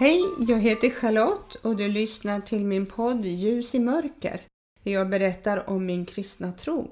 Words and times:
Hej, 0.00 0.22
jag 0.48 0.60
heter 0.60 0.90
Charlotte 0.90 1.54
och 1.62 1.76
du 1.76 1.88
lyssnar 1.88 2.40
till 2.40 2.64
min 2.64 2.86
podd 2.86 3.24
Ljus 3.24 3.74
i 3.74 3.78
mörker. 3.78 4.40
Jag 4.82 5.08
berättar 5.08 5.70
om 5.70 5.86
min 5.86 6.06
kristna 6.06 6.52
tro. 6.52 6.90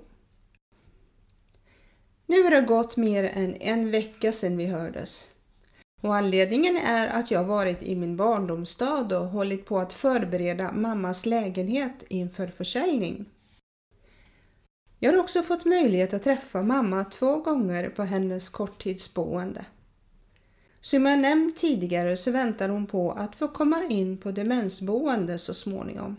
Nu 2.27 2.43
har 2.43 2.51
det 2.51 2.61
gått 2.61 2.97
mer 2.97 3.25
än 3.25 3.55
en 3.55 3.91
vecka 3.91 4.33
sedan 4.33 4.57
vi 4.57 4.67
hördes. 4.67 5.31
Och 6.03 6.17
anledningen 6.17 6.77
är 6.77 7.09
att 7.09 7.31
jag 7.31 7.45
varit 7.45 7.83
i 7.83 7.97
min 7.97 8.17
barndomsstad 8.17 9.19
och 9.19 9.29
hållit 9.29 9.67
på 9.67 9.79
att 9.79 9.93
förbereda 9.93 10.73
mammas 10.73 11.27
lägenhet 11.27 12.05
inför 12.09 12.47
försäljning. 12.47 13.27
Jag 14.99 15.13
har 15.13 15.19
också 15.19 15.43
fått 15.43 15.65
möjlighet 15.65 16.15
att 16.15 16.25
träffa 16.25 16.63
mamma 16.63 17.05
två 17.05 17.37
gånger 17.37 17.89
på 17.89 18.03
hennes 18.03 18.49
korttidsboende. 18.49 19.65
Som 20.81 21.07
jag 21.07 21.19
nämnt 21.19 21.57
tidigare 21.57 22.17
så 22.17 22.31
väntar 22.31 22.69
hon 22.69 22.87
på 22.87 23.13
att 23.13 23.35
få 23.35 23.49
komma 23.49 23.85
in 23.89 24.19
på 24.19 24.31
demensboende 24.31 25.39
så 25.39 25.55
småningom. 25.55 26.17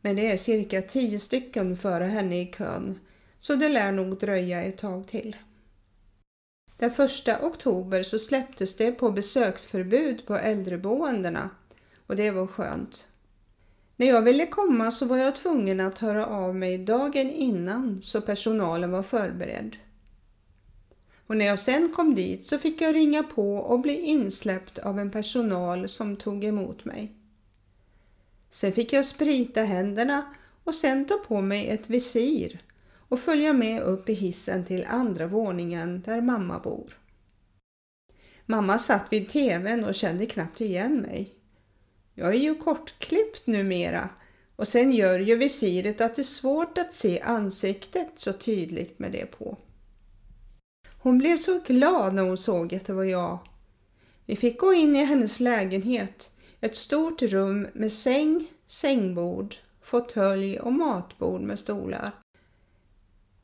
Men 0.00 0.16
det 0.16 0.30
är 0.30 0.36
cirka 0.36 0.82
tio 0.82 1.18
stycken 1.18 1.76
före 1.76 2.04
henne 2.04 2.40
i 2.40 2.46
kön 2.46 2.98
så 3.38 3.54
det 3.54 3.68
lär 3.68 3.92
nog 3.92 4.18
dröja 4.18 4.62
ett 4.62 4.78
tag 4.78 5.06
till. 5.06 5.36
Den 6.76 6.90
första 6.90 7.46
oktober 7.46 8.02
så 8.02 8.18
släpptes 8.18 8.76
det 8.76 8.92
på 8.92 9.10
besöksförbud 9.10 10.26
på 10.26 10.36
äldreboendena 10.36 11.50
och 12.06 12.16
det 12.16 12.30
var 12.30 12.46
skönt. 12.46 13.08
När 13.96 14.06
jag 14.06 14.22
ville 14.22 14.46
komma 14.46 14.90
så 14.90 15.06
var 15.06 15.16
jag 15.16 15.36
tvungen 15.36 15.80
att 15.80 15.98
höra 15.98 16.26
av 16.26 16.54
mig 16.54 16.78
dagen 16.78 17.30
innan 17.30 18.02
så 18.02 18.20
personalen 18.20 18.90
var 18.90 19.02
förberedd. 19.02 19.76
Och 21.28 21.36
när 21.36 21.46
jag 21.46 21.58
sen 21.58 21.92
kom 21.92 22.14
dit 22.14 22.46
så 22.46 22.58
fick 22.58 22.80
jag 22.80 22.94
ringa 22.94 23.22
på 23.22 23.56
och 23.56 23.80
bli 23.80 24.00
insläppt 24.00 24.78
av 24.78 24.98
en 24.98 25.10
personal 25.10 25.88
som 25.88 26.16
tog 26.16 26.44
emot 26.44 26.84
mig. 26.84 27.12
Sen 28.50 28.72
fick 28.72 28.92
jag 28.92 29.06
sprita 29.06 29.62
händerna 29.62 30.34
och 30.64 30.74
sen 30.74 31.04
ta 31.04 31.14
på 31.14 31.40
mig 31.40 31.68
ett 31.68 31.90
visir 31.90 32.62
och 33.08 33.20
följa 33.20 33.52
med 33.52 33.82
upp 33.82 34.08
i 34.08 34.12
hissen 34.12 34.64
till 34.64 34.86
andra 34.88 35.26
våningen 35.26 36.02
där 36.06 36.20
mamma 36.20 36.58
bor. 36.58 36.98
Mamma 38.46 38.78
satt 38.78 39.12
vid 39.12 39.28
tvn 39.28 39.84
och 39.84 39.94
kände 39.94 40.26
knappt 40.26 40.60
igen 40.60 40.96
mig. 40.96 41.34
Jag 42.14 42.34
är 42.34 42.38
ju 42.38 42.54
kortklippt 42.54 43.46
numera 43.46 44.08
och 44.56 44.68
sen 44.68 44.92
gör 44.92 45.18
ju 45.18 45.36
visiret 45.36 46.00
att 46.00 46.16
det 46.16 46.22
är 46.22 46.24
svårt 46.24 46.78
att 46.78 46.94
se 46.94 47.20
ansiktet 47.20 48.08
så 48.16 48.32
tydligt 48.32 48.98
med 48.98 49.12
det 49.12 49.26
på. 49.26 49.58
Hon 51.00 51.18
blev 51.18 51.38
så 51.38 51.60
glad 51.66 52.14
när 52.14 52.22
hon 52.22 52.38
såg 52.38 52.74
att 52.74 52.86
det 52.86 52.92
var 52.92 53.04
jag. 53.04 53.38
Vi 54.26 54.36
fick 54.36 54.60
gå 54.60 54.72
in 54.72 54.96
i 54.96 55.04
hennes 55.04 55.40
lägenhet, 55.40 56.32
ett 56.60 56.76
stort 56.76 57.22
rum 57.22 57.66
med 57.72 57.92
säng, 57.92 58.46
sängbord, 58.66 59.54
fåtölj 59.82 60.58
och 60.58 60.72
matbord 60.72 61.40
med 61.40 61.58
stolar. 61.58 62.12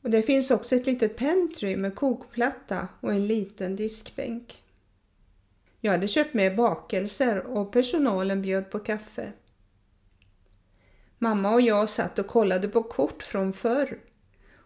Och 0.01 0.09
det 0.09 0.21
finns 0.21 0.51
också 0.51 0.75
ett 0.75 0.85
litet 0.85 1.17
pentry 1.17 1.75
med 1.77 1.95
kokplatta 1.95 2.87
och 2.99 3.11
en 3.11 3.27
liten 3.27 3.75
diskbänk. 3.75 4.63
Jag 5.81 5.91
hade 5.91 6.07
köpt 6.07 6.33
med 6.33 6.55
bakelser 6.55 7.47
och 7.47 7.71
personalen 7.71 8.41
bjöd 8.41 8.69
på 8.69 8.79
kaffe. 8.79 9.33
Mamma 11.17 11.53
och 11.53 11.61
jag 11.61 11.89
satt 11.89 12.19
och 12.19 12.27
kollade 12.27 12.67
på 12.67 12.83
kort 12.83 13.23
från 13.23 13.53
förr 13.53 13.99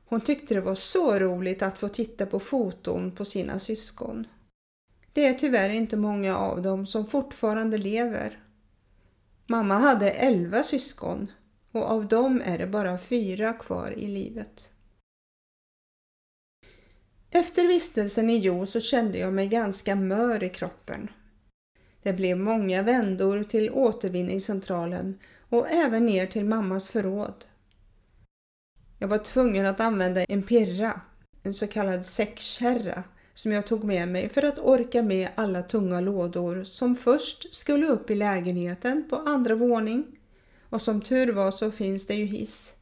hon 0.09 0.21
tyckte 0.21 0.53
det 0.53 0.61
var 0.61 0.75
så 0.75 1.19
roligt 1.19 1.61
att 1.61 1.77
få 1.77 1.89
titta 1.89 2.25
på 2.25 2.39
foton 2.39 3.11
på 3.11 3.25
sina 3.25 3.59
syskon. 3.59 4.27
Det 5.13 5.25
är 5.25 5.33
tyvärr 5.33 5.69
inte 5.69 5.97
många 5.97 6.37
av 6.37 6.61
dem 6.61 6.86
som 6.86 7.05
fortfarande 7.05 7.77
lever. 7.77 8.43
Mamma 9.48 9.77
hade 9.77 10.11
elva 10.11 10.64
syskon 10.64 11.31
och 11.71 11.92
av 11.92 12.08
dem 12.08 12.42
är 12.45 12.58
det 12.58 12.67
bara 12.67 12.98
fyra 12.98 13.53
kvar 13.53 13.93
i 13.98 14.08
livet. 14.08 14.71
Efter 17.31 17.67
vistelsen 17.67 18.30
i 18.30 18.37
Jo 18.37 18.65
så 18.65 18.80
kände 18.80 19.17
jag 19.17 19.33
mig 19.33 19.48
ganska 19.48 19.95
mör 19.95 20.43
i 20.43 20.49
kroppen. 20.49 21.11
Det 22.03 22.14
blev 22.14 22.37
många 22.37 22.81
vändor 22.81 23.43
till 23.43 23.71
återvinningscentralen 23.71 25.19
och 25.49 25.69
även 25.69 26.05
ner 26.05 26.27
till 26.27 26.45
mammas 26.45 26.89
förråd. 26.89 27.45
Jag 29.02 29.08
var 29.08 29.17
tvungen 29.17 29.65
att 29.65 29.80
använda 29.80 30.23
en 30.23 30.43
pirra, 30.43 31.02
en 31.43 31.54
så 31.54 31.67
kallad 31.67 32.05
säckkärra, 32.05 33.04
som 33.33 33.52
jag 33.52 33.67
tog 33.67 33.83
med 33.83 34.08
mig 34.08 34.30
för 34.30 34.43
att 34.43 34.60
orka 34.60 35.02
med 35.04 35.30
alla 35.36 35.61
tunga 35.61 36.02
lådor 36.02 36.64
som 36.64 36.95
först 36.95 37.55
skulle 37.55 37.87
upp 37.87 38.10
i 38.10 38.15
lägenheten 38.15 39.10
på 39.10 39.15
andra 39.15 39.55
våning 39.55 40.05
och 40.70 40.82
som 40.82 41.02
tur 41.02 41.32
var 41.32 41.52
så 41.52 41.71
finns 41.71 42.08
det 42.08 42.14
ju 42.14 42.26
hiss. 42.26 42.76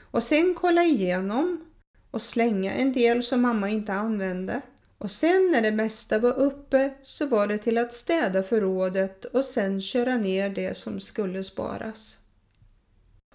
Och 0.00 0.22
sen 0.22 0.54
kolla 0.54 0.82
igenom 0.82 1.64
och 2.10 2.22
slänga 2.22 2.72
en 2.72 2.92
del 2.92 3.22
som 3.22 3.42
mamma 3.42 3.68
inte 3.68 3.92
använde. 3.92 4.60
Och 4.98 5.10
sen 5.10 5.50
när 5.52 5.62
det 5.62 5.72
mesta 5.72 6.18
var 6.18 6.38
uppe 6.38 6.94
så 7.02 7.26
var 7.26 7.46
det 7.46 7.58
till 7.58 7.78
att 7.78 7.94
städa 7.94 8.42
förrådet 8.42 9.24
och 9.24 9.44
sen 9.44 9.80
köra 9.80 10.16
ner 10.16 10.50
det 10.50 10.76
som 10.76 11.00
skulle 11.00 11.44
sparas 11.44 12.27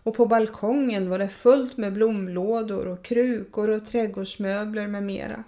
och 0.04 0.16
på 0.16 0.26
balkongen 0.26 1.10
var 1.10 1.20
det 1.20 1.30
fullt 1.30 1.78
med 1.78 1.94
blomlådor 1.94 2.88
och 2.88 3.06
krukor 3.06 3.70
och 3.70 3.86
trädgårdsmöbler 3.86 4.88
med 4.88 5.04
mera. 5.04 5.44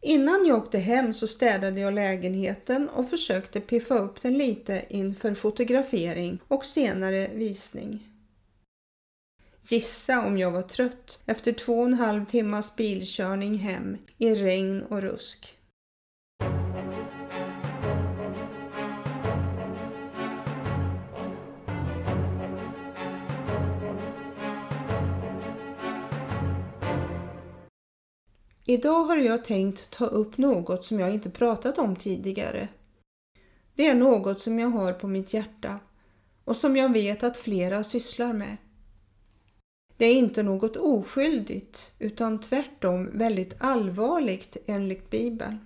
Innan 0.00 0.46
jag 0.46 0.58
åkte 0.58 0.78
hem 0.78 1.14
så 1.14 1.26
städade 1.26 1.80
jag 1.80 1.94
lägenheten 1.94 2.88
och 2.88 3.10
försökte 3.10 3.60
piffa 3.60 3.98
upp 3.98 4.22
den 4.22 4.38
lite 4.38 4.84
inför 4.88 5.34
fotografering 5.34 6.38
och 6.48 6.64
senare 6.64 7.30
visning. 7.34 8.04
Gissa 9.68 10.26
om 10.26 10.38
jag 10.38 10.50
var 10.50 10.62
trött 10.62 11.22
efter 11.26 11.52
två 11.52 11.78
och 11.78 11.86
en 11.86 11.94
halv 11.94 12.24
timmas 12.24 12.76
bilkörning 12.76 13.58
hem 13.58 13.96
i 14.18 14.34
regn 14.34 14.82
och 14.82 15.02
rusk. 15.02 15.57
Idag 28.70 29.04
har 29.04 29.16
jag 29.16 29.44
tänkt 29.44 29.90
ta 29.90 30.06
upp 30.06 30.38
något 30.38 30.84
som 30.84 31.00
jag 31.00 31.14
inte 31.14 31.30
pratat 31.30 31.78
om 31.78 31.96
tidigare. 31.96 32.68
Det 33.74 33.86
är 33.86 33.94
något 33.94 34.40
som 34.40 34.58
jag 34.58 34.68
har 34.68 34.92
på 34.92 35.06
mitt 35.06 35.34
hjärta 35.34 35.80
och 36.44 36.56
som 36.56 36.76
jag 36.76 36.92
vet 36.92 37.22
att 37.22 37.38
flera 37.38 37.84
sysslar 37.84 38.32
med. 38.32 38.56
Det 39.96 40.06
är 40.06 40.14
inte 40.14 40.42
något 40.42 40.76
oskyldigt 40.76 41.92
utan 41.98 42.40
tvärtom 42.40 43.18
väldigt 43.18 43.54
allvarligt 43.58 44.56
enligt 44.66 45.10
Bibeln. 45.10 45.58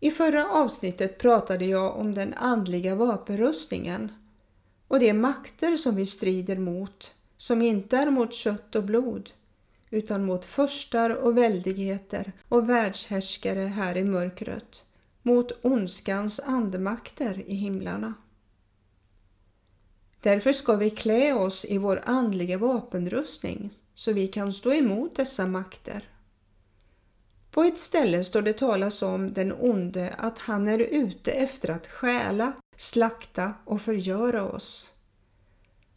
I 0.00 0.10
förra 0.10 0.50
avsnittet 0.50 1.18
pratade 1.18 1.64
jag 1.64 1.96
om 1.96 2.14
den 2.14 2.34
andliga 2.34 2.94
vapenrustningen 2.94 4.12
och 4.88 5.00
de 5.00 5.12
makter 5.12 5.76
som 5.76 5.96
vi 5.96 6.06
strider 6.06 6.58
mot 6.58 7.14
som 7.36 7.62
inte 7.62 7.96
är 7.96 8.10
mot 8.10 8.34
kött 8.34 8.74
och 8.74 8.84
blod 8.84 9.30
utan 9.94 10.24
mot 10.24 10.44
förstar 10.44 11.10
och 11.10 11.38
väldigheter 11.38 12.32
och 12.48 12.68
världshärskare 12.68 13.60
här 13.60 13.96
i 13.96 14.04
mörkret, 14.04 14.84
mot 15.22 15.52
ondskans 15.62 16.40
andemakter 16.40 17.42
i 17.46 17.54
himlarna. 17.54 18.14
Därför 20.20 20.52
ska 20.52 20.76
vi 20.76 20.90
klä 20.90 21.34
oss 21.34 21.64
i 21.64 21.78
vår 21.78 22.02
andliga 22.04 22.58
vapenrustning 22.58 23.70
så 23.94 24.12
vi 24.12 24.28
kan 24.28 24.52
stå 24.52 24.72
emot 24.72 25.16
dessa 25.16 25.46
makter. 25.46 26.08
På 27.50 27.62
ett 27.62 27.78
ställe 27.78 28.24
står 28.24 28.42
det 28.42 28.52
talas 28.52 29.02
om 29.02 29.32
den 29.32 29.52
onde 29.52 30.10
att 30.18 30.38
han 30.38 30.68
är 30.68 30.78
ute 30.78 31.32
efter 31.32 31.70
att 31.70 31.86
stjäla, 31.86 32.52
slakta 32.76 33.54
och 33.64 33.82
förgöra 33.82 34.44
oss. 34.44 34.93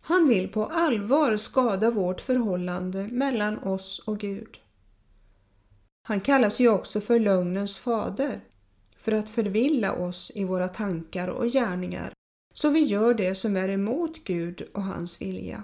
Han 0.08 0.28
vill 0.28 0.48
på 0.48 0.66
allvar 0.66 1.38
skada 1.38 1.92
vårt 1.92 2.22
förhållande 2.22 3.08
mellan 3.08 3.58
oss 3.58 4.00
och 4.00 4.20
Gud. 4.20 4.58
Han 6.04 6.20
kallas 6.20 6.60
ju 6.60 6.70
också 6.70 7.02
för 7.02 7.20
lögnens 7.20 7.80
fader 7.80 8.40
för 8.98 9.12
att 9.12 9.30
förvilla 9.30 9.94
oss 9.94 10.32
i 10.36 10.44
våra 10.44 10.68
tankar 10.68 11.28
och 11.28 11.46
gärningar 11.46 12.14
så 12.54 12.70
vi 12.70 12.80
gör 12.80 13.14
det 13.14 13.36
som 13.36 13.58
är 13.58 13.70
emot 13.70 14.24
Gud 14.24 14.62
och 14.74 14.84
hans 14.84 15.22
vilja. 15.22 15.64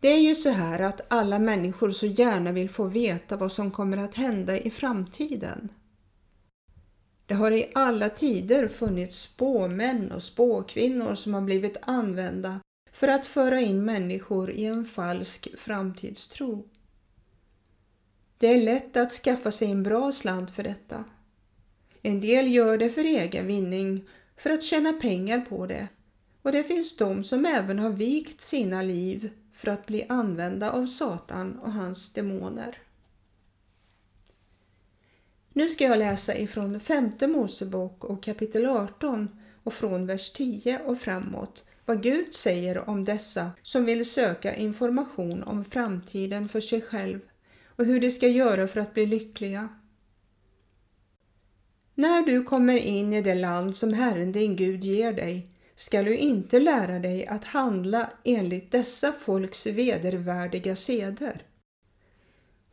Det 0.00 0.08
är 0.08 0.20
ju 0.20 0.34
så 0.34 0.50
här 0.50 0.80
att 0.80 1.00
alla 1.08 1.38
människor 1.38 1.90
så 1.90 2.06
gärna 2.06 2.52
vill 2.52 2.70
få 2.70 2.84
veta 2.84 3.36
vad 3.36 3.52
som 3.52 3.70
kommer 3.70 3.96
att 3.96 4.14
hända 4.14 4.58
i 4.58 4.70
framtiden. 4.70 5.68
Det 7.28 7.34
har 7.34 7.50
i 7.50 7.70
alla 7.74 8.10
tider 8.10 8.68
funnits 8.68 9.20
spåmän 9.20 10.12
och 10.12 10.22
spåkvinnor 10.22 11.14
som 11.14 11.34
har 11.34 11.40
blivit 11.40 11.76
använda 11.82 12.60
för 12.92 13.08
att 13.08 13.26
föra 13.26 13.60
in 13.60 13.84
människor 13.84 14.50
i 14.50 14.64
en 14.64 14.84
falsk 14.84 15.48
framtidstro. 15.58 16.68
Det 18.38 18.46
är 18.46 18.62
lätt 18.62 18.96
att 18.96 19.12
skaffa 19.12 19.50
sig 19.50 19.70
en 19.70 19.82
bra 19.82 20.12
slant 20.12 20.50
för 20.50 20.62
detta. 20.62 21.04
En 22.02 22.20
del 22.20 22.52
gör 22.52 22.78
det 22.78 22.90
för 22.90 23.04
egen 23.04 23.46
vinning, 23.46 24.04
för 24.36 24.50
att 24.50 24.62
tjäna 24.62 24.92
pengar 24.92 25.40
på 25.40 25.66
det. 25.66 25.88
Och 26.42 26.52
det 26.52 26.64
finns 26.64 26.96
de 26.96 27.24
som 27.24 27.46
även 27.46 27.78
har 27.78 27.90
vikt 27.90 28.40
sina 28.40 28.82
liv 28.82 29.30
för 29.54 29.70
att 29.70 29.86
bli 29.86 30.06
använda 30.08 30.70
av 30.70 30.86
Satan 30.86 31.58
och 31.58 31.72
hans 31.72 32.12
demoner. 32.12 32.78
Nu 35.58 35.68
ska 35.68 35.84
jag 35.84 35.98
läsa 35.98 36.38
ifrån 36.38 36.80
femte 36.80 37.26
Mosebok 37.26 38.04
och 38.04 38.22
kapitel 38.22 38.66
18 38.66 39.28
och 39.64 39.74
från 39.74 40.06
vers 40.06 40.32
10 40.32 40.80
och 40.86 40.98
framåt 40.98 41.64
vad 41.84 42.02
Gud 42.02 42.34
säger 42.34 42.88
om 42.88 43.04
dessa 43.04 43.50
som 43.62 43.84
vill 43.84 44.10
söka 44.10 44.54
information 44.54 45.42
om 45.42 45.64
framtiden 45.64 46.48
för 46.48 46.60
sig 46.60 46.80
själv 46.80 47.20
och 47.66 47.84
hur 47.84 48.00
de 48.00 48.10
ska 48.10 48.28
göra 48.28 48.68
för 48.68 48.80
att 48.80 48.94
bli 48.94 49.06
lyckliga. 49.06 49.68
När 51.94 52.22
du 52.22 52.42
kommer 52.42 52.76
in 52.76 53.12
i 53.12 53.22
det 53.22 53.34
land 53.34 53.76
som 53.76 53.92
Herren 53.92 54.32
din 54.32 54.56
Gud 54.56 54.84
ger 54.84 55.12
dig 55.12 55.50
skall 55.74 56.04
du 56.04 56.16
inte 56.16 56.58
lära 56.58 56.98
dig 56.98 57.26
att 57.26 57.44
handla 57.44 58.10
enligt 58.24 58.72
dessa 58.72 59.12
folks 59.12 59.66
vedervärdiga 59.66 60.76
seder. 60.76 61.47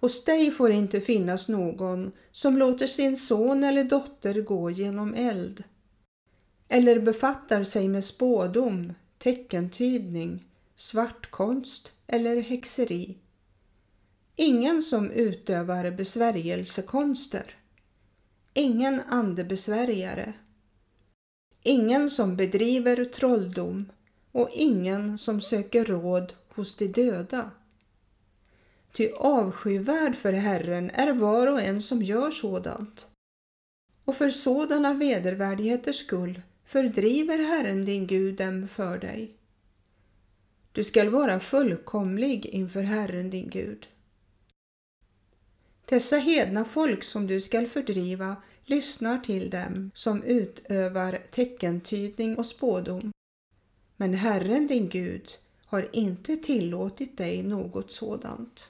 Hos 0.06 0.26
dig 0.26 0.52
får 0.52 0.72
inte 0.72 1.02
finnas 1.02 1.50
någon 1.50 2.12
som 2.32 2.58
låter 2.58 2.88
sin 2.88 3.18
son 3.18 3.64
eller 3.64 3.84
dotter 3.84 4.42
gå 4.42 4.72
genom 4.72 5.14
eld 5.14 5.64
eller 6.68 7.00
befattar 7.00 7.64
sig 7.64 7.88
med 7.88 8.04
spådom, 8.04 8.94
teckentydning, 9.18 10.46
svartkonst 10.76 11.92
eller 12.08 12.42
häxeri. 12.42 13.18
Ingen 14.36 14.82
som 14.82 15.12
utövar 15.12 15.92
besvärjelsekonster. 15.92 17.56
Ingen 18.54 19.02
andebesvärjare. 19.10 20.34
Ingen 21.64 22.10
som 22.10 22.36
bedriver 22.36 23.06
trolldom 23.06 23.92
och 24.32 24.50
ingen 24.54 25.18
som 25.18 25.42
söker 25.42 25.86
råd 25.86 26.34
hos 26.50 26.76
de 26.78 26.88
döda. 26.88 27.52
Ty 28.96 29.12
avskyvärd 29.12 30.16
för 30.16 30.34
Herren 30.34 30.90
är 30.90 31.14
var 31.14 31.48
och 31.48 31.62
en 31.62 31.82
som 31.82 32.04
gör 32.04 32.32
sådant. 32.32 33.08
Och 34.06 34.16
för 34.16 34.30
sådana 34.30 34.94
vedervärdigheters 34.94 35.96
skull 35.96 36.42
fördriver 36.66 37.40
Herren 37.40 37.86
din 37.86 38.08
Gud 38.08 38.36
dem 38.36 38.68
för 38.68 38.98
dig. 38.98 39.36
Du 40.72 40.84
skall 40.84 41.10
vara 41.10 41.40
fullkomlig 41.40 42.46
inför 42.46 42.82
Herren 42.82 43.30
din 43.30 43.50
Gud. 43.50 43.88
Dessa 45.86 46.18
hedna 46.18 46.66
folk 46.66 47.04
som 47.04 47.28
du 47.28 47.42
skall 47.42 47.68
fördriva 47.68 48.36
lyssnar 48.66 49.20
till 49.20 49.50
dem 49.50 49.92
som 49.94 50.24
utövar 50.24 51.20
teckentydning 51.32 52.38
och 52.38 52.46
spådom. 52.46 53.12
Men 53.98 54.14
Herren 54.14 54.68
din 54.68 54.90
Gud 54.90 55.30
har 55.66 55.90
inte 55.94 56.38
tillåtit 56.38 57.18
dig 57.18 57.44
något 57.44 57.92
sådant. 57.92 58.70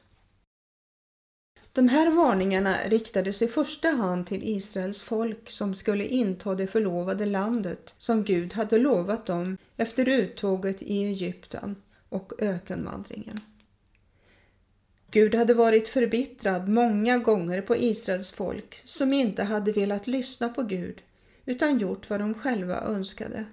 De 1.76 1.88
här 1.88 2.12
varningarna 2.12 2.78
riktades 2.88 3.42
i 3.42 3.48
första 3.48 3.90
hand 3.90 4.28
till 4.28 4.44
Israels 4.44 5.04
folk 5.04 5.50
som 5.50 5.76
skulle 5.76 6.06
inta 6.06 6.56
det 6.56 6.68
förlovade 6.68 7.26
landet 7.26 7.96
som 7.98 8.24
Gud 8.24 8.54
hade 8.54 8.78
lovat 8.78 9.26
dem 9.26 9.58
efter 9.78 10.10
uttåget 10.10 10.82
i 10.82 11.04
Egypten 11.04 11.76
och 12.10 12.34
ökenvandringen. 12.40 13.38
Gud 15.12 15.36
hade 15.36 15.54
varit 15.54 15.88
förbittrad 15.88 16.70
många 16.70 17.18
gånger 17.18 17.62
på 17.62 17.76
Israels 17.76 18.32
folk 18.32 18.82
som 18.86 19.14
inte 19.14 19.44
hade 19.44 19.72
velat 19.72 20.08
lyssna 20.08 20.50
på 20.50 20.64
Gud 20.64 21.02
utan 21.46 21.80
gjort 21.80 22.10
vad 22.10 22.20
de 22.20 22.34
själva 22.34 22.82
önskade. 22.82 23.46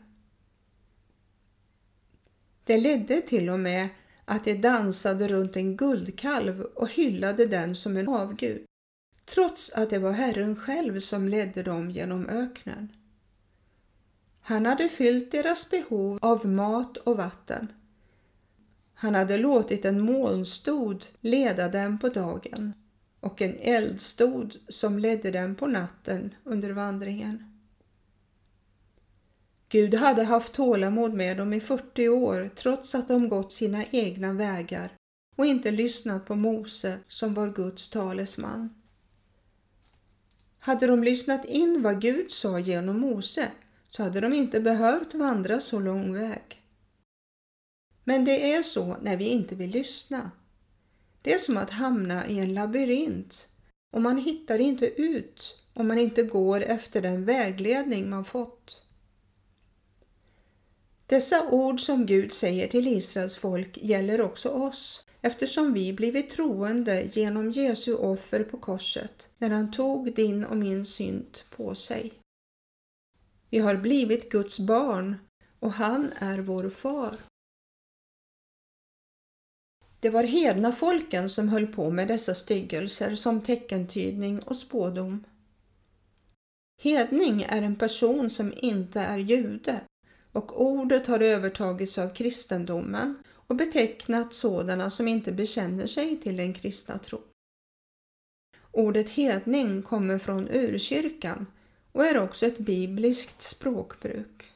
Det 2.65 2.77
ledde 2.77 3.21
till 3.21 3.51
och 3.51 3.61
med 3.61 3.89
att 4.33 4.45
de 4.45 4.55
dansade 4.55 5.29
runt 5.29 5.57
en 5.57 5.77
guldkalv 5.77 6.61
och 6.61 6.89
hyllade 6.89 7.47
den 7.47 7.75
som 7.75 7.97
en 7.97 8.09
avgud, 8.09 8.65
trots 9.25 9.73
att 9.73 9.91
det 9.91 9.99
var 9.99 10.13
Herren 10.13 10.57
själv 10.57 11.01
som 11.01 11.29
ledde 11.29 11.63
dem 11.63 11.91
genom 11.91 12.29
öknen. 12.29 12.93
Han 14.41 14.67
hade 14.67 14.89
fyllt 14.89 15.33
deras 15.33 15.71
behov 15.71 16.19
av 16.23 16.47
mat 16.47 16.97
och 16.97 17.17
vatten. 17.17 17.73
Han 18.95 19.15
hade 19.15 19.39
låtit 19.39 19.85
en 19.85 20.01
molnstod 20.01 21.07
leda 21.21 21.69
dem 21.69 21.99
på 21.99 22.09
dagen 22.09 22.73
och 23.21 23.43
en 23.43 23.57
eldstod 23.59 24.57
som 24.69 24.99
ledde 24.99 25.31
dem 25.31 25.55
på 25.55 25.67
natten 25.67 26.35
under 26.45 26.71
vandringen. 26.71 27.52
Gud 29.73 29.95
hade 29.95 30.25
haft 30.25 30.53
tålamod 30.53 31.15
med 31.15 31.37
dem 31.37 31.53
i 31.53 31.61
40 31.61 32.09
år 32.09 32.51
trots 32.57 32.95
att 32.95 33.09
de 33.09 33.29
gått 33.29 33.53
sina 33.53 33.85
egna 33.91 34.33
vägar 34.33 34.97
och 35.37 35.47
inte 35.47 35.71
lyssnat 35.71 36.27
på 36.27 36.35
Mose 36.35 36.99
som 37.09 37.35
var 37.35 37.49
Guds 37.49 37.91
talesman. 37.91 38.83
Hade 40.59 40.87
de 40.87 41.05
lyssnat 41.05 41.45
in 41.45 41.83
vad 41.83 42.01
Gud 42.01 42.31
sa 42.31 42.59
genom 42.59 43.01
Mose 43.01 43.49
så 43.89 44.03
hade 44.03 44.21
de 44.21 44.33
inte 44.33 44.61
behövt 44.61 45.15
vandra 45.15 45.61
så 45.61 45.81
lång 45.81 46.15
väg. 46.15 46.63
Men 48.05 48.25
det 48.25 48.53
är 48.53 48.63
så 48.63 48.97
när 49.03 49.17
vi 49.17 49.25
inte 49.25 49.55
vill 49.55 49.71
lyssna. 49.71 50.31
Det 51.23 51.35
är 51.35 51.39
som 51.39 51.57
att 51.57 51.71
hamna 51.71 52.29
i 52.29 52.39
en 52.39 52.55
labyrint 52.55 53.49
och 53.93 54.03
man 54.03 54.19
hittar 54.19 54.59
inte 54.59 54.87
ut 54.87 55.59
om 55.75 55.89
man 55.89 55.99
inte 55.99 56.23
går 56.23 56.61
efter 56.63 57.03
den 57.03 57.25
vägledning 57.25 58.11
man 58.11 58.25
fått. 58.25 58.82
Dessa 61.13 61.51
ord 61.51 61.81
som 61.81 62.07
Gud 62.07 62.33
säger 62.33 62.69
till 62.69 62.89
Israels 62.89 63.37
folk 63.37 63.79
gäller 63.79 64.21
också 64.21 64.49
oss 64.49 65.07
eftersom 65.21 65.73
vi 65.73 65.93
blivit 65.93 66.31
troende 66.31 67.09
genom 67.13 67.51
Jesu 67.51 67.95
offer 67.95 68.45
på 68.45 68.59
korset 68.59 69.29
när 69.39 69.51
han 69.51 69.73
tog 69.73 70.15
din 70.15 70.45
och 70.45 70.57
min 70.57 70.85
synd 70.85 71.39
på 71.57 71.75
sig. 71.75 72.13
Vi 73.51 73.59
har 73.59 73.77
blivit 73.77 74.31
Guds 74.31 74.61
barn 74.61 75.17
och 75.59 75.73
han 75.73 76.13
är 76.19 76.39
vår 76.39 76.71
far. 76.71 77.17
Det 80.01 80.11
var 80.11 80.25
hedna 80.25 80.73
folken 80.73 81.31
som 81.31 81.49
höll 81.49 81.67
på 81.67 81.91
med 81.91 82.09
dessa 82.09 82.35
styggelser 82.35 83.15
som 83.15 83.41
teckentydning 83.41 84.43
och 84.43 84.57
spådom. 84.57 85.25
Hedning 86.83 87.43
är 87.43 87.63
en 87.63 87.77
person 87.77 88.31
som 88.31 88.53
inte 88.57 89.01
är 89.01 89.19
jude 89.19 89.81
och 90.33 90.63
ordet 90.63 91.07
har 91.07 91.21
övertagits 91.21 91.99
av 91.99 92.15
kristendomen 92.15 93.15
och 93.47 93.57
betecknat 93.57 94.35
sådana 94.35 94.91
som 94.91 95.09
inte 95.09 95.33
bekänner 95.33 95.87
sig 95.87 96.17
till 96.21 96.37
den 96.37 96.55
kristna 96.55 96.99
tro. 96.99 97.21
Ordet 98.71 99.11
hedning 99.11 99.83
kommer 99.83 100.19
från 100.19 100.49
urkyrkan 100.49 101.47
och 101.93 102.07
är 102.07 102.23
också 102.23 102.47
ett 102.47 102.59
bibliskt 102.59 103.43
språkbruk. 103.43 104.53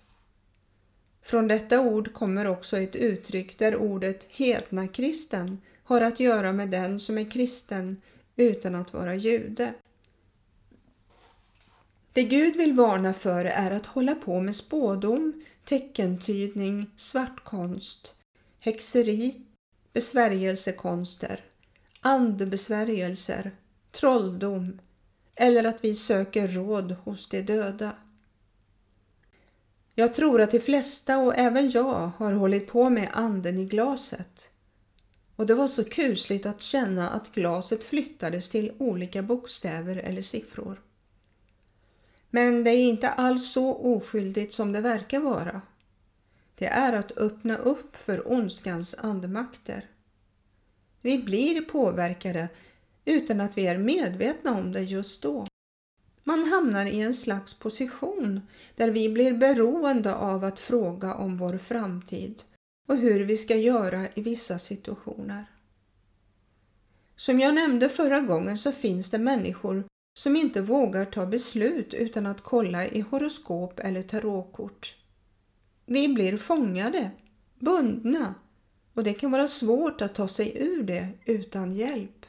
Från 1.23 1.49
detta 1.49 1.81
ord 1.81 2.13
kommer 2.13 2.47
också 2.47 2.79
ett 2.79 2.97
uttryck 2.97 3.59
där 3.59 3.77
ordet 3.77 4.25
hedna 4.25 4.89
kristen 4.89 5.61
har 5.85 6.01
att 6.01 6.21
göra 6.21 6.53
med 6.53 6.69
den 6.69 7.01
som 7.01 7.19
är 7.19 7.31
kristen 7.31 8.03
utan 8.37 8.75
att 8.75 8.93
vara 8.93 9.15
jude. 9.15 9.75
Det 12.13 12.23
Gud 12.23 12.57
vill 12.57 12.73
varna 12.73 13.15
för 13.15 13.45
är 13.45 13.71
att 13.71 13.87
hålla 13.87 14.15
på 14.15 14.41
med 14.41 14.57
spådom, 14.57 15.45
teckentydning, 15.67 16.91
svartkonst, 16.97 18.15
häxeri, 18.59 19.41
besvärjelsekonster, 19.93 21.45
andebesvärjelser, 22.01 23.51
trolldom 23.91 24.81
eller 25.35 25.65
att 25.65 25.85
vi 25.85 25.95
söker 25.95 26.49
råd 26.49 26.93
hos 26.93 27.29
de 27.29 27.43
döda. 27.43 27.93
Jag 29.95 30.15
tror 30.15 30.41
att 30.41 30.51
de 30.51 30.61
flesta 30.61 31.19
och 31.19 31.35
även 31.37 31.71
jag 31.71 32.11
har 32.17 32.33
hållit 32.33 32.69
på 32.69 32.91
med 32.91 33.09
anden 33.13 33.59
i 33.59 33.65
glaset. 33.65 34.51
Och 35.37 35.47
det 35.47 35.55
var 35.55 35.69
så 35.69 35.85
kusligt 35.85 36.47
att 36.47 36.61
känna 36.61 37.11
att 37.11 37.35
glaset 37.35 37.85
flyttades 37.85 38.49
till 38.49 38.73
olika 38.79 39.23
bokstäver 39.23 39.97
eller 39.97 40.23
siffror. 40.23 40.86
Men 42.37 42.65
det 42.65 42.71
är 42.71 42.89
inte 42.89 43.11
alls 43.11 43.51
så 43.51 43.75
oskyldigt 43.75 44.53
som 44.53 44.73
det 44.73 44.81
verkar 44.81 45.21
vara. 45.21 45.61
Det 46.55 46.67
är 46.67 46.93
att 46.93 47.19
öppna 47.19 47.57
upp 47.57 47.97
för 47.97 48.33
ondskans 48.33 48.95
andemakter. 48.95 49.85
Vi 51.01 51.19
blir 51.19 51.61
påverkade 51.61 52.49
utan 53.05 53.41
att 53.41 53.59
vi 53.59 53.67
är 53.67 53.79
medvetna 53.79 54.59
om 54.59 54.73
det 54.73 54.83
just 54.83 55.23
då. 55.23 55.47
Man 56.25 56.45
hamnar 56.45 56.87
i 56.87 57.01
en 57.01 57.15
slags 57.15 57.59
position 57.59 58.41
där 58.75 58.91
vi 58.91 59.09
blir 59.09 59.33
beroende 59.33 60.15
av 60.15 60.45
att 60.45 60.61
fråga 60.61 61.15
om 61.15 61.37
vår 61.37 61.59
framtid 61.59 62.43
och 62.89 62.97
hur 62.97 63.21
vi 63.25 63.37
ska 63.37 63.57
göra 63.57 64.09
i 64.15 64.23
vissa 64.23 64.59
situationer. 64.59 65.47
Som 67.17 67.41
jag 67.41 67.55
nämnde 67.55 67.89
förra 67.89 68.21
gången 68.21 68.59
så 68.59 68.73
finns 68.73 69.11
det 69.11 69.19
människor 69.19 69.85
som 70.19 70.37
inte 70.37 70.61
vågar 70.61 71.05
ta 71.05 71.27
beslut 71.27 71.95
utan 71.95 72.27
att 72.27 72.41
kolla 72.41 72.87
i 72.87 73.01
horoskop 73.01 73.81
eller 73.81 74.03
tarotkort. 74.03 74.95
Vi 75.87 76.09
blir 76.09 76.39
fångade, 76.39 77.11
bundna 77.59 78.35
och 78.95 79.05
det 79.05 79.15
kan 79.15 79.31
vara 79.31 79.49
svårt 79.49 80.01
att 80.01 80.15
ta 80.15 80.29
sig 80.29 80.53
ur 80.57 80.83
det 80.83 81.09
utan 81.25 81.73
hjälp. 81.73 82.27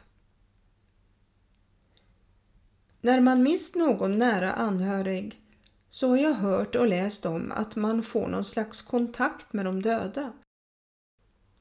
När 3.01 3.21
man 3.21 3.43
mist 3.43 3.75
någon 3.75 4.17
nära 4.17 4.53
anhörig 4.53 5.41
så 5.89 6.09
har 6.09 6.17
jag 6.17 6.33
hört 6.33 6.75
och 6.75 6.87
läst 6.87 7.25
om 7.25 7.51
att 7.51 7.75
man 7.75 8.03
får 8.03 8.27
någon 8.27 8.43
slags 8.43 8.81
kontakt 8.81 9.53
med 9.53 9.65
de 9.65 9.81
döda. 9.81 10.33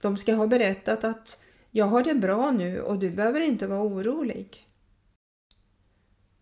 De 0.01 0.17
ska 0.17 0.35
ha 0.35 0.47
berättat 0.47 1.05
att 1.05 1.45
jag 1.71 1.87
har 1.87 2.03
det 2.03 2.15
bra 2.15 2.51
nu 2.51 2.81
och 2.81 2.99
du 2.99 3.11
behöver 3.11 3.41
inte 3.41 3.67
vara 3.67 3.83
orolig. 3.83 4.67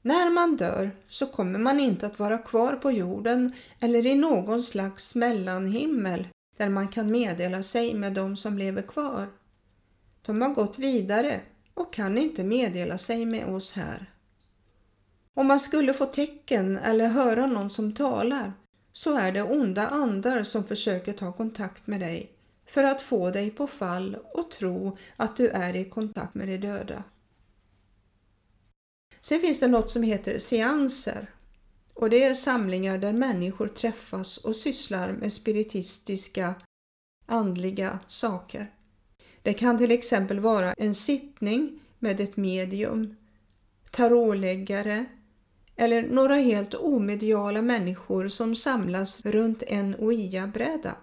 När 0.06 0.30
man 0.30 0.56
dör 0.56 0.90
så 1.08 1.26
kommer 1.26 1.58
man 1.58 1.80
inte 1.80 2.06
att 2.06 2.18
vara 2.18 2.38
kvar 2.38 2.76
på 2.76 2.90
jorden 2.90 3.52
eller 3.80 4.06
i 4.06 4.14
någon 4.14 4.62
slags 4.62 5.14
mellanhimmel 5.14 6.28
där 6.56 6.68
man 6.68 6.88
kan 6.88 7.11
meddela 7.12 7.62
sig 7.62 7.94
med 7.94 8.12
de 8.12 8.37
som 8.37 8.58
lever 8.58 8.82
kvar. 8.82 9.26
De 10.23 10.42
har 10.42 10.49
gått 10.49 10.78
vidare 10.78 11.40
och 11.75 11.92
kan 11.92 12.18
inte 12.18 12.44
meddela 12.44 12.99
sig 12.99 13.26
med 13.26 13.46
oss 13.46 13.73
här. 13.73 14.11
Om 15.34 15.46
man 15.46 15.61
skulle 15.61 15.94
få 15.94 16.06
tecken 16.06 16.78
eller 16.78 17.08
höra 17.08 17.46
någon 17.46 17.70
som 17.70 17.92
talar 17.92 18.52
så 18.92 19.16
är 19.16 19.32
det 19.32 19.42
onda 19.42 19.88
andar 19.88 20.42
som 20.42 20.64
försöker 20.64 21.12
ta 21.12 21.32
kontakt 21.32 21.87
med 21.87 22.00
dig 22.00 22.32
för 22.66 22.84
att 22.84 23.02
få 23.02 23.30
dig 23.30 23.50
på 23.50 23.66
fall 23.66 24.16
och 24.34 24.50
tro 24.50 24.96
att 25.16 25.37
du 25.37 25.49
är 25.49 25.76
i 25.76 25.84
kontakt 25.84 26.34
med 26.34 26.49
de 26.49 26.58
döda. 26.58 27.04
Sen 29.26 29.40
finns 29.40 29.61
det 29.61 29.69
något 29.69 29.90
som 29.90 30.02
heter 30.02 30.38
seanser 30.38 31.31
och 31.95 32.11
det 32.11 32.25
är 32.25 32.35
samlingar 32.35 32.99
där 32.99 33.12
människor 33.12 33.69
träffas 33.69 34.37
och 34.37 34.57
sysslar 34.57 35.12
med 35.12 35.33
spiritistiska, 35.33 36.54
andliga 37.26 37.99
saker. 38.09 38.75
Det 39.43 39.54
kan 39.54 39.78
till 39.78 39.90
exempel 39.90 40.40
vara 40.40 40.73
en 40.73 40.95
sittning 40.95 41.81
med 41.99 42.21
ett 42.21 42.37
medium, 42.37 43.16
tarotläggare 43.90 45.04
eller 45.76 46.02
några 46.02 46.35
helt 46.35 46.75
omediala 46.75 47.62
människor 47.62 48.28
som 48.28 48.54
samlas 48.54 49.26
runt 49.26 49.62
en 49.66 49.95
Ouija-bräda. 49.95 50.97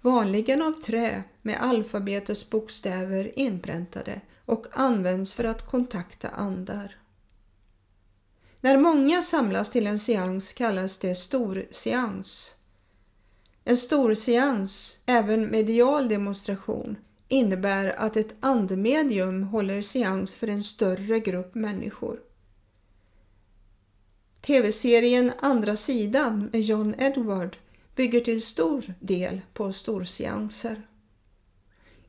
Vanligen 0.00 0.62
av 0.62 0.72
trä 0.72 1.22
med 1.42 1.62
alfabetets 1.62 2.50
bokstäver 2.50 3.38
inpräntade 3.38 4.20
och 4.44 4.66
används 4.70 5.34
för 5.34 5.44
att 5.44 5.66
kontakta 5.66 6.28
andar. 6.28 6.97
När 8.68 8.78
många 8.78 9.22
samlas 9.22 9.70
till 9.70 9.86
en 9.86 9.98
seans 9.98 10.52
kallas 10.52 10.98
det 10.98 11.14
storseans. 11.14 12.56
En 13.64 13.76
storseans, 13.76 15.02
även 15.06 15.50
medial 15.50 16.08
demonstration, 16.08 16.96
innebär 17.28 17.88
att 17.88 18.16
ett 18.16 18.34
andemedium 18.40 19.42
håller 19.42 19.82
seans 19.82 20.34
för 20.34 20.48
en 20.48 20.62
större 20.62 21.20
grupp 21.20 21.54
människor. 21.54 22.20
TV-serien 24.40 25.32
Andra 25.40 25.76
sidan 25.76 26.50
med 26.52 26.60
John 26.60 26.94
Edward 26.98 27.56
bygger 27.94 28.20
till 28.20 28.42
stor 28.42 28.84
del 29.00 29.40
på 29.54 29.72
storseanser. 29.72 30.82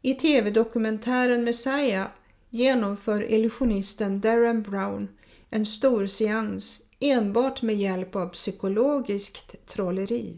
I 0.02 0.14
TV-dokumentären 0.14 1.44
Messiah 1.44 2.08
genomför 2.50 3.32
illusionisten 3.32 4.20
Darren 4.20 4.62
Brown 4.62 5.08
en 5.50 5.66
stor 5.66 6.08
seans 6.08 6.92
enbart 7.00 7.62
med 7.62 7.76
hjälp 7.76 8.16
av 8.16 8.28
psykologiskt 8.30 9.68
trolleri. 9.68 10.38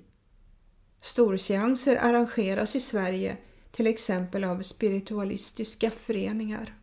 Storseanser 1.02 1.96
arrangeras 1.96 2.76
i 2.76 2.80
Sverige 2.80 3.38
till 3.72 3.88
exempel 3.88 4.44
av 4.44 4.62
spiritualistiska 4.62 5.92
föreningar. 5.92 6.78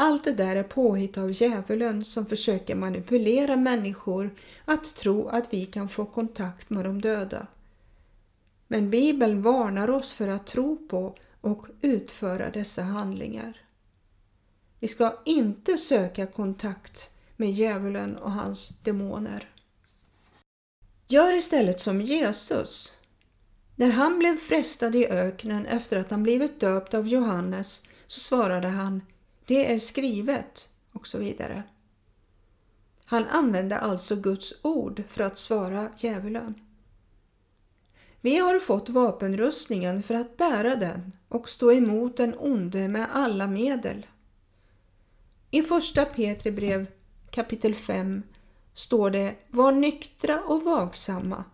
Allt 0.00 0.24
det 0.24 0.32
där 0.32 0.56
är 0.56 0.62
påhitt 0.62 1.18
av 1.18 1.32
djävulen 1.32 2.04
som 2.04 2.26
försöker 2.26 2.74
manipulera 2.74 3.56
människor 3.56 4.30
att 4.64 4.96
tro 4.96 5.28
att 5.28 5.52
vi 5.52 5.66
kan 5.66 5.88
få 5.88 6.04
kontakt 6.04 6.70
med 6.70 6.84
de 6.84 7.00
döda. 7.00 7.46
Men 8.68 8.90
Bibeln 8.90 9.42
varnar 9.42 9.90
oss 9.90 10.12
för 10.12 10.28
att 10.28 10.46
tro 10.46 10.88
på 10.88 11.16
och 11.40 11.66
utföra 11.80 12.50
dessa 12.50 12.82
handlingar. 12.82 13.67
Vi 14.80 14.88
ska 14.88 15.18
inte 15.24 15.76
söka 15.76 16.26
kontakt 16.26 17.10
med 17.36 17.50
djävulen 17.50 18.16
och 18.16 18.32
hans 18.32 18.68
demoner. 18.68 19.48
Gör 21.08 21.32
istället 21.32 21.80
som 21.80 22.00
Jesus. 22.00 22.94
När 23.76 23.90
han 23.90 24.18
blev 24.18 24.36
frestad 24.36 24.94
i 24.94 25.06
öknen 25.06 25.66
efter 25.66 25.96
att 25.96 26.10
han 26.10 26.22
blivit 26.22 26.60
döpt 26.60 26.94
av 26.94 27.08
Johannes 27.08 27.88
så 28.06 28.20
svarade 28.20 28.68
han 28.68 29.02
Det 29.44 29.72
är 29.72 29.78
skrivet 29.78 30.68
och 30.92 31.06
så 31.06 31.18
vidare. 31.18 31.62
Han 33.04 33.24
använde 33.24 33.78
alltså 33.78 34.16
Guds 34.16 34.64
ord 34.64 35.02
för 35.08 35.22
att 35.22 35.38
svara 35.38 35.88
djävulen. 35.98 36.54
Vi 38.20 38.38
har 38.38 38.58
fått 38.58 38.88
vapenrustningen 38.88 40.02
för 40.02 40.14
att 40.14 40.36
bära 40.36 40.76
den 40.76 41.12
och 41.28 41.48
stå 41.48 41.72
emot 41.72 42.16
den 42.16 42.34
onde 42.38 42.88
med 42.88 43.06
alla 43.12 43.46
medel. 43.46 44.06
I 45.50 45.62
första 45.62 46.04
Petri 46.04 46.50
brev 46.50 46.86
kapitel 47.30 47.74
5 47.74 48.22
står 48.74 49.10
det 49.10 49.34
Var 49.48 49.72
nyktra 49.72 50.40
och 50.40 50.62
vaksamma. 50.62 51.44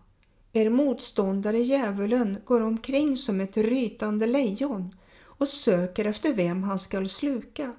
Er 0.53 0.69
motståndare 0.69 1.59
djävulen 1.59 2.37
går 2.45 2.61
omkring 2.61 3.17
som 3.17 3.41
ett 3.41 3.57
rytande 3.57 4.27
lejon 4.27 4.95
och 5.21 5.47
söker 5.47 6.05
efter 6.05 6.33
vem 6.33 6.63
han 6.63 6.79
skall 6.79 7.09
sluka. 7.09 7.73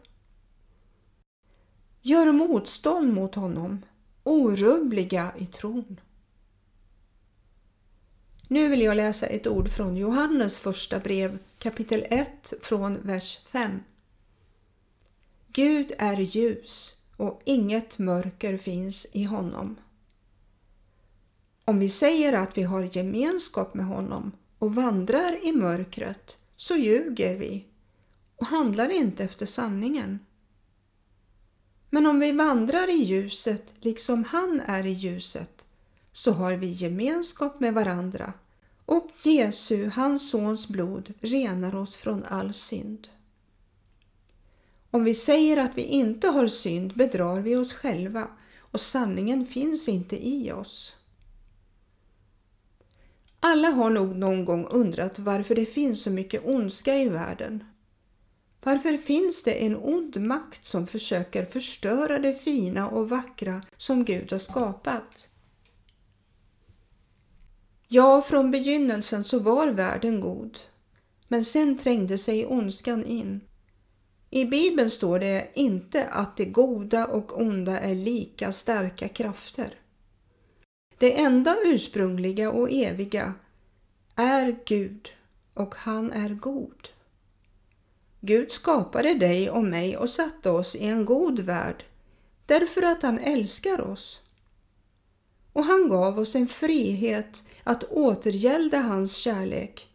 Gör 2.02 2.32
motstånd 2.32 3.12
mot 3.12 3.34
honom, 3.34 3.82
orubbliga 4.22 5.32
i 5.38 5.46
tron. 5.46 6.00
Nu 8.48 8.68
vill 8.68 8.82
jag 8.82 8.96
läsa 8.96 9.26
ett 9.26 9.46
ord 9.46 9.68
från 9.68 9.96
Johannes 9.96 10.58
första 10.58 10.98
brev 10.98 11.38
kapitel 11.58 12.06
1 12.10 12.52
från 12.62 13.00
vers 13.02 13.38
5. 13.52 13.80
Gud 15.56 15.92
är 15.98 16.16
ljus 16.16 17.00
och 17.16 17.42
inget 17.44 17.98
mörker 17.98 18.56
finns 18.56 19.06
i 19.12 19.24
honom. 19.24 19.76
Om 21.64 21.78
vi 21.78 21.88
säger 21.88 22.32
att 22.32 22.58
vi 22.58 22.62
har 22.62 22.96
gemenskap 22.96 23.74
med 23.74 23.86
honom 23.86 24.32
och 24.58 24.74
vandrar 24.74 25.46
i 25.46 25.52
mörkret 25.52 26.38
så 26.56 26.76
ljuger 26.76 27.36
vi 27.36 27.64
och 28.36 28.46
handlar 28.46 28.88
inte 28.88 29.24
efter 29.24 29.46
sanningen. 29.46 30.18
Men 31.90 32.06
om 32.06 32.20
vi 32.20 32.32
vandrar 32.32 32.90
i 32.90 33.02
ljuset 33.02 33.74
liksom 33.80 34.24
han 34.24 34.60
är 34.60 34.86
i 34.86 34.92
ljuset 34.92 35.66
så 36.12 36.32
har 36.32 36.52
vi 36.52 36.66
gemenskap 36.66 37.60
med 37.60 37.74
varandra 37.74 38.32
och 38.86 39.10
Jesu, 39.24 39.90
hans 39.90 40.30
sons 40.30 40.68
blod, 40.68 41.14
renar 41.20 41.74
oss 41.74 41.94
från 41.94 42.24
all 42.24 42.52
synd. 42.52 43.08
Om 44.96 45.04
vi 45.04 45.14
säger 45.14 45.56
att 45.56 45.78
vi 45.78 45.82
inte 45.82 46.28
har 46.28 46.46
synd 46.46 46.94
bedrar 46.94 47.40
vi 47.40 47.56
oss 47.56 47.72
själva 47.72 48.28
och 48.58 48.80
sanningen 48.80 49.46
finns 49.46 49.88
inte 49.88 50.26
i 50.28 50.52
oss. 50.52 50.96
Alla 53.40 53.68
har 53.68 53.90
nog 53.90 54.16
någon 54.16 54.44
gång 54.44 54.66
undrat 54.66 55.18
varför 55.18 55.54
det 55.54 55.66
finns 55.66 56.02
så 56.02 56.10
mycket 56.10 56.42
ondska 56.44 56.96
i 56.96 57.08
världen. 57.08 57.64
Varför 58.62 58.96
finns 58.96 59.44
det 59.44 59.66
en 59.66 59.76
ond 59.76 60.20
makt 60.20 60.66
som 60.66 60.86
försöker 60.86 61.44
förstöra 61.44 62.18
det 62.18 62.34
fina 62.34 62.88
och 62.88 63.08
vackra 63.08 63.62
som 63.76 64.04
Gud 64.04 64.32
har 64.32 64.38
skapat? 64.38 65.30
Ja, 67.88 68.22
från 68.22 68.50
begynnelsen 68.50 69.24
så 69.24 69.38
var 69.38 69.68
världen 69.68 70.20
god, 70.20 70.58
men 71.28 71.44
sen 71.44 71.78
trängde 71.78 72.18
sig 72.18 72.46
ondskan 72.46 73.04
in 73.04 73.40
i 74.36 74.44
Bibeln 74.44 74.90
står 74.90 75.18
det 75.18 75.48
inte 75.54 76.06
att 76.06 76.36
det 76.36 76.44
goda 76.44 77.06
och 77.06 77.40
onda 77.40 77.80
är 77.80 77.94
lika 77.94 78.52
starka 78.52 79.08
krafter. 79.08 79.74
Det 80.98 81.20
enda 81.20 81.56
ursprungliga 81.64 82.50
och 82.50 82.72
eviga 82.72 83.34
är 84.16 84.56
Gud 84.66 85.08
och 85.54 85.74
han 85.74 86.12
är 86.12 86.28
god. 86.28 86.88
Gud 88.20 88.52
skapade 88.52 89.14
dig 89.14 89.50
och 89.50 89.64
mig 89.64 89.96
och 89.96 90.10
satte 90.10 90.50
oss 90.50 90.76
i 90.76 90.86
en 90.86 91.04
god 91.04 91.40
värld 91.40 91.84
därför 92.46 92.82
att 92.82 93.02
han 93.02 93.18
älskar 93.18 93.80
oss. 93.80 94.22
Och 95.52 95.64
han 95.64 95.88
gav 95.88 96.18
oss 96.18 96.36
en 96.36 96.48
frihet 96.48 97.42
att 97.64 97.84
återgälda 97.84 98.80
hans 98.80 99.16
kärlek 99.16 99.88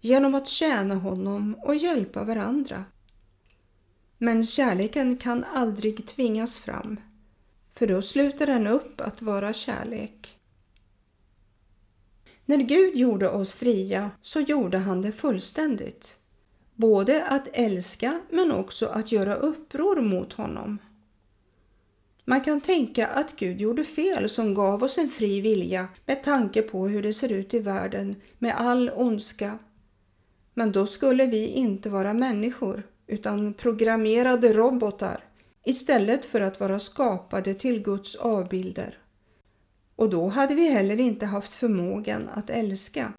genom 0.00 0.34
att 0.34 0.48
tjäna 0.48 0.94
honom 0.94 1.56
och 1.62 1.76
hjälpa 1.76 2.24
varandra. 2.24 2.84
Men 4.24 4.42
kärleken 4.42 5.16
kan 5.16 5.44
aldrig 5.44 6.06
tvingas 6.06 6.60
fram, 6.60 7.00
för 7.74 7.86
då 7.86 8.02
slutar 8.02 8.46
den 8.46 8.66
upp 8.66 9.00
att 9.00 9.22
vara 9.22 9.52
kärlek. 9.52 10.38
När 12.44 12.56
Gud 12.56 12.96
gjorde 12.96 13.30
oss 13.30 13.54
fria 13.54 14.10
så 14.22 14.40
gjorde 14.40 14.78
han 14.78 15.02
det 15.02 15.12
fullständigt. 15.12 16.18
Både 16.74 17.24
att 17.24 17.48
älska 17.52 18.20
men 18.30 18.52
också 18.52 18.86
att 18.86 19.12
göra 19.12 19.34
uppror 19.34 20.00
mot 20.00 20.32
honom. 20.32 20.78
Man 22.24 22.40
kan 22.40 22.60
tänka 22.60 23.06
att 23.06 23.36
Gud 23.36 23.60
gjorde 23.60 23.84
fel 23.84 24.28
som 24.28 24.54
gav 24.54 24.82
oss 24.82 24.98
en 24.98 25.08
fri 25.08 25.40
vilja 25.40 25.88
med 26.06 26.22
tanke 26.22 26.62
på 26.62 26.88
hur 26.88 27.02
det 27.02 27.12
ser 27.12 27.32
ut 27.32 27.54
i 27.54 27.58
världen 27.58 28.16
med 28.38 28.56
all 28.56 28.90
ondska. 28.90 29.58
Men 30.54 30.72
då 30.72 30.86
skulle 30.86 31.26
vi 31.26 31.46
inte 31.46 31.90
vara 31.90 32.14
människor 32.14 32.82
utan 33.12 33.54
programmerade 33.54 34.52
robotar 34.52 35.24
istället 35.64 36.24
för 36.24 36.40
att 36.40 36.60
vara 36.60 36.78
skapade 36.78 37.54
till 37.54 37.82
Guds 37.82 38.16
avbilder. 38.16 38.98
Och 39.96 40.10
då 40.10 40.28
hade 40.28 40.54
vi 40.54 40.68
heller 40.68 41.00
inte 41.00 41.26
haft 41.26 41.54
förmågan 41.54 42.28
att 42.34 42.50
älska. 42.50 43.12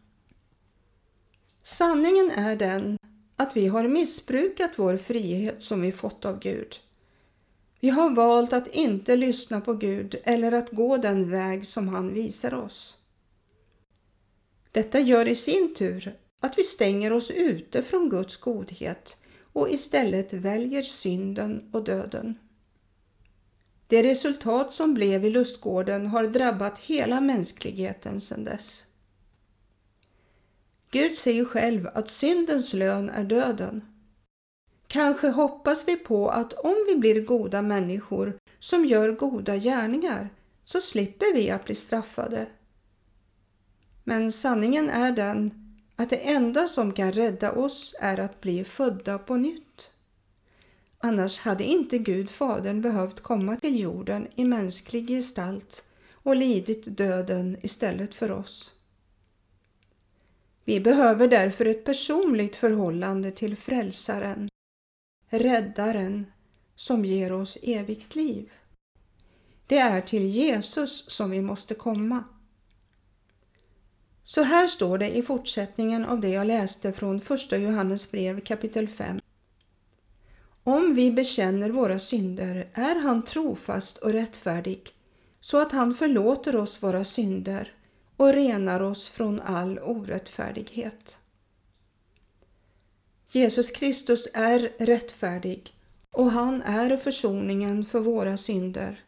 Sanningen 1.64 2.32
är 2.32 2.56
den 2.56 2.98
att 3.36 3.58
vi 3.58 3.68
har 3.68 3.88
missbrukat 3.88 4.72
vår 4.76 4.98
frihet 4.98 5.64
som 5.64 5.82
vi 5.82 5.92
fått 5.92 6.26
av 6.26 6.40
Gud. 6.40 6.76
Vi 7.80 7.90
har 7.90 8.10
valt 8.10 8.54
att 8.54 8.68
inte 8.68 9.16
lyssna 9.16 9.62
på 9.62 9.74
Gud 9.74 10.16
eller 10.24 10.52
att 10.52 10.70
gå 10.70 10.98
den 10.98 11.30
väg 11.30 11.68
som 11.68 11.88
han 11.88 12.14
visar 12.14 12.54
oss. 12.54 12.98
Detta 14.72 15.00
gör 15.00 15.28
i 15.28 15.36
sin 15.36 15.76
tur 15.76 16.18
att 16.40 16.58
vi 16.58 16.64
stänger 16.64 17.14
oss 17.14 17.32
ute 17.32 17.84
från 17.84 18.10
Guds 18.10 18.38
godhet 18.38 19.18
och 19.54 19.70
istället 19.70 20.34
väljer 20.34 20.84
synden 20.84 21.70
och 21.74 21.84
döden. 21.84 22.36
Det 23.88 24.04
resultat 24.04 24.74
som 24.74 24.94
blev 24.94 25.26
i 25.26 25.30
lustgården 25.30 26.08
har 26.08 26.24
drabbat 26.24 26.80
hela 26.80 27.22
mänskligheten 27.22 28.22
sedan 28.22 28.44
dess. 28.44 28.86
Gud 30.92 31.18
säger 31.18 31.46
själv 31.46 31.90
att 31.94 32.10
syndens 32.10 32.74
lön 32.74 33.10
är 33.10 33.24
döden. 33.24 33.82
Kanske 34.88 35.30
hoppas 35.30 35.88
vi 35.88 35.96
på 35.96 36.30
att 36.30 36.54
om 36.54 36.76
vi 36.88 36.96
blir 36.96 37.22
goda 37.22 37.62
människor 37.62 38.38
som 38.60 38.86
gör 38.86 39.12
goda 39.12 39.58
gärningar 39.58 40.30
så 40.64 40.82
slipper 40.82 41.34
vi 41.34 41.50
att 41.50 41.66
bli 41.66 41.76
straffade. 41.76 42.48
Men 44.04 44.32
sanningen 44.32 44.90
är 44.90 45.12
den 45.12 45.62
att 46.04 46.10
det 46.10 46.30
enda 46.30 46.68
som 46.68 46.94
kan 46.94 47.12
rädda 47.12 47.52
oss 47.52 47.96
är 48.00 48.20
att 48.20 48.42
bli 48.42 48.64
födda 48.64 49.18
på 49.18 49.36
nytt. 49.36 49.92
Annars 50.98 51.40
hade 51.40 51.64
inte 51.64 51.98
Gud 51.98 52.30
Fadern 52.30 52.82
behövt 52.82 53.22
komma 53.22 53.56
till 53.56 53.80
jorden 53.80 54.28
i 54.36 54.46
mänsklig 54.46 55.08
gestalt 55.08 55.90
och 56.14 56.36
lidit 56.36 56.98
döden 56.98 57.58
istället 57.62 58.14
för 58.14 58.32
oss. 58.32 58.76
Vi 60.66 60.80
behöver 60.80 61.28
därför 61.28 61.66
ett 61.66 61.86
personligt 61.86 62.56
förhållande 62.56 63.32
till 63.32 63.58
Frälsaren, 63.58 64.50
Räddaren, 65.30 66.26
som 66.76 67.06
ger 67.06 67.34
oss 67.34 67.58
evigt 67.64 68.16
liv. 68.16 68.52
Det 69.68 69.78
är 69.78 70.02
till 70.02 70.26
Jesus 70.26 71.10
som 71.10 71.32
vi 71.32 71.42
måste 71.42 71.76
komma. 71.76 72.24
Så 74.25 74.42
här 74.42 74.68
står 74.68 74.98
det 74.98 75.18
i 75.18 75.22
fortsättningen 75.22 76.06
av 76.06 76.22
det 76.22 76.30
jag 76.30 76.48
läste 76.48 76.94
från 76.94 77.22
första 77.22 77.58
Johannes 77.58 78.12
brev 78.12 78.39
kapitel 78.39 78.88
5. 78.88 79.20
Om 80.63 80.95
vi 80.95 81.12
bekänner 81.12 81.69
våra 81.69 82.00
synder 82.00 82.67
är 82.74 82.95
han 82.95 83.26
trofast 83.26 83.98
och 83.98 84.12
rättfärdig 84.12 84.89
så 85.39 85.62
att 85.62 85.71
han 85.71 85.95
förlåter 85.95 86.56
oss 86.56 86.84
våra 86.84 87.04
synder 87.04 87.74
och 88.17 88.34
renar 88.34 88.80
oss 88.80 89.10
från 89.10 89.39
all 89.39 89.80
orättfärdighet. 89.80 91.19
Jesus 93.32 93.71
Kristus 93.71 94.28
är 94.34 94.71
rättfärdig 94.80 95.74
och 96.12 96.32
han 96.32 96.62
är 96.62 96.98
försoningen 96.98 97.86
för 97.86 98.00
våra 98.00 98.38
synder 98.38 99.04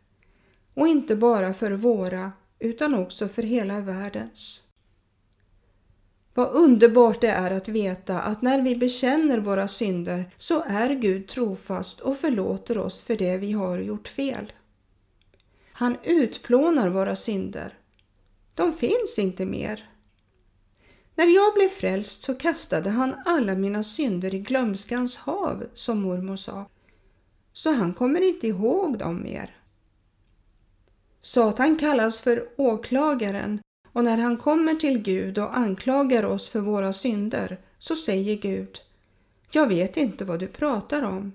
och 0.74 0.88
inte 0.88 1.16
bara 1.16 1.54
för 1.54 1.72
våra 1.72 2.32
utan 2.60 2.96
också 2.96 3.28
för 3.28 3.44
hela 3.44 3.80
världens. 3.80 4.65
Vad 6.38 6.52
underbart 6.52 7.22
det 7.22 7.28
är 7.28 7.52
att 7.52 7.68
veta 7.68 8.22
att 8.22 8.42
när 8.42 8.62
vi 8.62 8.76
bekänner 8.76 9.40
våra 9.40 9.68
synder 9.68 10.34
så 10.38 10.64
är 10.68 10.90
Gud 10.90 11.28
trofast 11.28 12.00
och 12.00 12.18
förlåter 12.18 12.78
oss 12.78 13.02
för 13.04 13.18
det 13.18 13.38
vi 13.38 13.52
har 13.52 13.78
gjort 13.78 14.08
fel. 14.08 14.54
Han 15.72 15.98
utplånar 16.04 16.90
våra 16.90 17.16
synder. 17.16 17.78
De 18.54 18.74
finns 18.74 19.20
inte 19.20 19.46
mer. 19.46 19.90
När 21.16 21.36
jag 21.36 21.54
blev 21.54 21.70
frälst 21.70 22.24
så 22.24 22.34
kastade 22.34 22.90
han 22.90 23.16
alla 23.26 23.56
mina 23.56 23.84
synder 23.84 24.34
i 24.36 24.40
glömskans 24.40 25.18
hav, 25.18 25.66
som 25.74 26.02
mormor 26.02 26.36
sa. 26.36 26.66
Så 27.54 27.72
han 27.72 27.94
kommer 27.94 28.22
inte 28.22 28.48
ihåg 28.48 28.98
dem 28.98 29.24
mer. 29.24 29.58
Satan 31.22 31.78
kallas 31.78 32.22
för 32.22 32.50
åklagaren 32.58 33.60
och 33.96 34.04
när 34.04 34.18
han 34.18 34.38
kommer 34.38 34.76
till 34.76 34.98
Gud 35.02 35.38
och 35.38 35.58
anklagar 35.58 36.24
oss 36.24 36.48
för 36.48 36.60
våra 36.60 36.94
synder 36.94 37.58
så 37.80 37.96
säger 37.96 38.36
Gud 38.36 38.82
Jag 39.52 39.68
vet 39.68 39.98
inte 39.98 40.26
vad 40.26 40.40
du 40.40 40.48
pratar 40.48 41.02
om. 41.02 41.32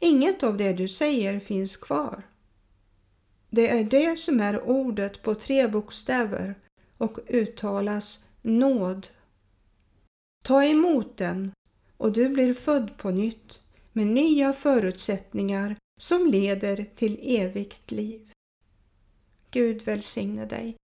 Inget 0.00 0.42
av 0.42 0.56
det 0.56 0.72
du 0.72 0.88
säger 0.88 1.40
finns 1.40 1.76
kvar. 1.76 2.22
Det 3.50 3.68
är 3.70 3.84
det 3.84 4.18
som 4.18 4.40
är 4.40 4.62
ordet 4.62 5.22
på 5.22 5.34
tre 5.34 5.68
bokstäver 5.68 6.54
och 6.98 7.18
uttalas 7.28 8.28
nåd. 8.42 9.08
Ta 10.44 10.64
emot 10.64 11.16
den 11.16 11.52
och 11.96 12.12
du 12.12 12.28
blir 12.28 12.54
född 12.54 12.96
på 12.98 13.10
nytt 13.10 13.62
med 13.92 14.06
nya 14.06 14.52
förutsättningar 14.52 15.76
som 16.00 16.26
leder 16.26 16.86
till 16.96 17.20
evigt 17.22 17.90
liv. 17.90 18.30
Gud 19.50 19.82
välsigne 19.82 20.44
dig. 20.44 20.79